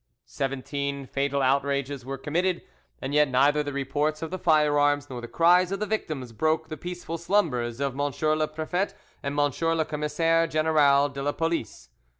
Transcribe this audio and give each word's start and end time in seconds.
Seventeen 0.25 1.05
fatal 1.05 1.43
outrages 1.43 2.03
were 2.03 2.17
committed, 2.17 2.63
and 3.03 3.13
yet 3.13 3.27
neither 3.29 3.61
the 3.61 3.71
reports 3.71 4.23
of 4.23 4.31
the 4.31 4.39
firearms 4.39 5.11
nor 5.11 5.21
the 5.21 5.27
cries 5.27 5.71
of 5.71 5.79
the 5.79 5.85
victims 5.85 6.31
broke 6.33 6.69
the 6.69 6.75
peaceful 6.75 7.19
slumbers 7.19 7.79
of 7.79 7.93
M. 7.93 8.01
le 8.05 8.47
Prefet 8.47 8.95
and 9.21 9.37
M. 9.39 9.51
le 9.77 9.85
Commissaire 9.85 10.47
General 10.47 11.07
de 11.07 11.21
la 11.21 11.33
Police. 11.33 11.89